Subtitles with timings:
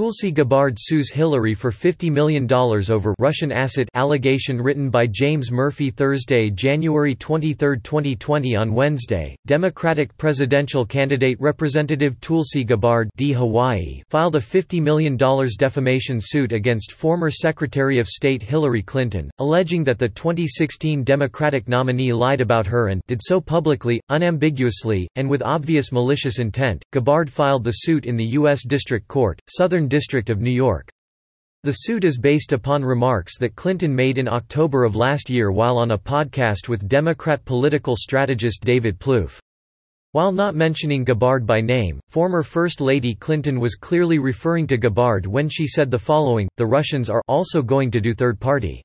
[0.00, 5.90] Tulsi Gabbard sues Hillary for $50 million over Russian asset allegation written by James Murphy
[5.90, 13.32] Thursday, January 23, 2020 On Wednesday, Democratic presidential candidate Representative Tulsi Gabbard D.
[13.32, 19.84] Hawaii filed a $50 million defamation suit against former Secretary of State Hillary Clinton, alleging
[19.84, 25.42] that the 2016 Democratic nominee lied about her and did so publicly, unambiguously, and with
[25.42, 26.82] obvious malicious intent.
[26.90, 28.64] Gabbard filed the suit in the U.S.
[28.64, 30.88] District Court, Southern District of New York.
[31.64, 35.76] The suit is based upon remarks that Clinton made in October of last year while
[35.76, 39.38] on a podcast with Democrat political strategist David Plouffe.
[40.12, 45.26] While not mentioning Gabbard by name, former First Lady Clinton was clearly referring to Gabbard
[45.26, 48.82] when she said the following, the Russians are also going to do third-party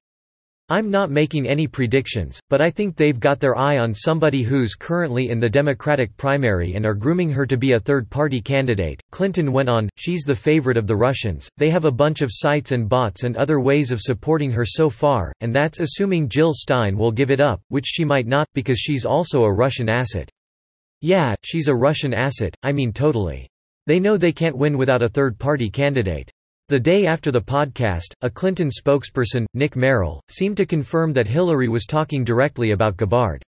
[0.68, 4.74] I'm not making any predictions, but I think they've got their eye on somebody who's
[4.74, 9.00] currently in the Democratic primary and are grooming her to be a third-party candidate.
[9.12, 12.72] Clinton went on, she's the favorite of the Russians, they have a bunch of sites
[12.72, 16.98] and bots and other ways of supporting her so far, and that's assuming Jill Stein
[16.98, 20.32] will give it up, which she might not, because she's also a Russian asset.
[21.02, 23.48] Yeah, she's a Russian asset, I mean totally.
[23.86, 26.32] They know they can't win without a third-party candidate.
[26.68, 31.68] The day after the podcast, a Clinton spokesperson, Nick Merrill, seemed to confirm that Hillary
[31.68, 33.44] was talking directly about Gabbard.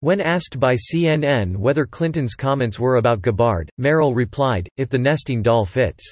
[0.00, 5.40] When asked by CNN whether Clinton's comments were about Gabbard, Merrill replied, if the nesting
[5.40, 6.04] doll fits.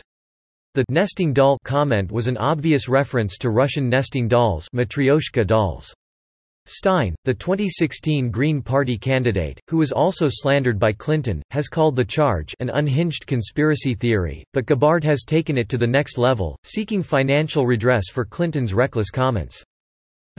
[0.73, 5.93] The nesting doll comment was an obvious reference to Russian nesting dolls, Matryoshka dolls.
[6.71, 12.05] Stein, the 2016 Green Party candidate, who was also slandered by Clinton, has called the
[12.05, 17.03] charge an unhinged conspiracy theory, but Gabbard has taken it to the next level, seeking
[17.03, 19.65] financial redress for Clinton's reckless comments.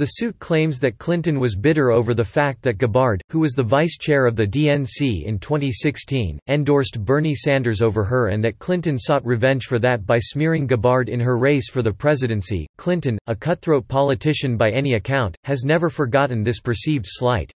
[0.02, 3.62] The suit claims that Clinton was bitter over the fact that Gabbard, who was the
[3.62, 8.98] vice chair of the DNC in 2016, endorsed Bernie Sanders over her and that Clinton
[8.98, 12.66] sought revenge for that by smearing Gabbard in her race for the presidency.
[12.80, 17.52] Clinton, a cutthroat politician by any account, has never forgotten this perceived slight.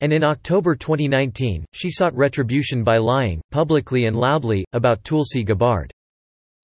[0.00, 5.92] And in October 2019, she sought retribution by lying, publicly and loudly, about Tulsi Gabbard.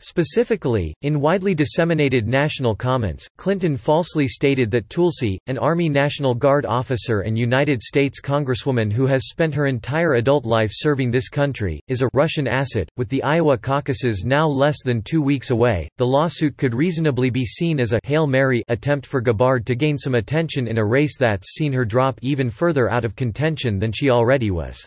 [0.06, 6.66] Specifically, in widely disseminated national comments, Clinton falsely stated that Tulsi, an Army National Guard
[6.66, 11.81] officer and United States Congresswoman who has spent her entire adult life serving this country,
[11.88, 12.87] is a Russian asset.
[12.98, 17.47] With the Iowa caucuses now less than two weeks away, the lawsuit could reasonably be
[17.47, 21.16] seen as a Hail Mary attempt for Gabbard to gain some attention in a race
[21.16, 24.87] that's seen her drop even further out of contention than she already was.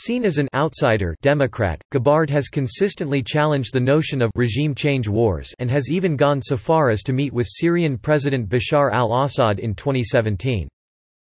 [0.00, 5.52] Seen as an outsider Democrat, Gabbard has consistently challenged the notion of regime change wars
[5.58, 9.74] and has even gone so far as to meet with Syrian President Bashar al-Assad in
[9.74, 10.68] 2017.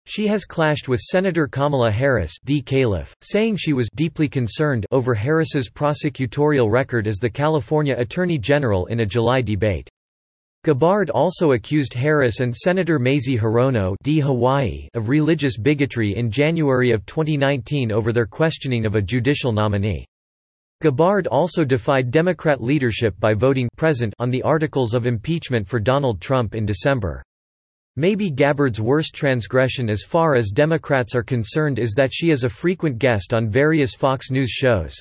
[0.05, 2.61] She has clashed with Senator Kamala Harris D.
[2.61, 8.85] Califf, saying she was deeply concerned over Harris's prosecutorial record as the California Attorney General
[8.85, 9.89] in a July debate.
[10.65, 14.21] Gabbard also accused Harris and Senator Mazie Hirono D.
[14.21, 20.05] Hawaii of religious bigotry in January of 2019 over their questioning of a judicial nominee.
[20.79, 26.21] Gabbard also defied Democrat leadership by voting present on the articles of impeachment for Donald
[26.21, 27.21] Trump in December.
[27.97, 32.49] Maybe Gabbard's worst transgression as far as Democrats are concerned is that she is a
[32.49, 34.95] frequent guest on various Fox News shows.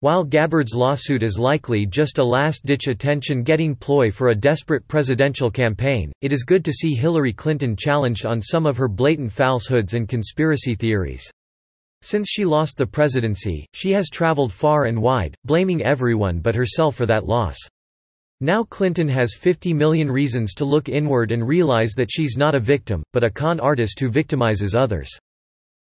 [0.00, 6.12] While Gabbard's lawsuit is likely just a last-ditch attention-getting ploy for a desperate presidential campaign,
[6.20, 10.08] it is good to see Hillary Clinton challenged on some of her blatant falsehoods and
[10.08, 11.28] conspiracy theories.
[12.00, 16.94] Since she lost the presidency, she has traveled far and wide, blaming everyone but herself
[16.94, 17.58] for that loss.
[18.40, 22.60] Now Clinton has 50 million reasons to look inward and realize that she's not a
[22.60, 25.10] victim, but a con artist who victimizes others.